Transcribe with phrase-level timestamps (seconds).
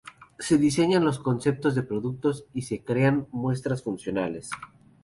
[0.39, 4.49] Se diseñan los conceptos de los productos y se crean muestras funcionales.